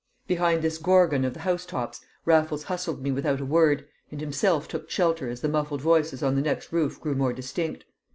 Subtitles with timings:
[0.25, 4.67] Behind this Gorgon of the house tops Raffles hustled me without a word, and himself
[4.67, 7.85] took shelter as the muffled voices on the next roof grew more distinct.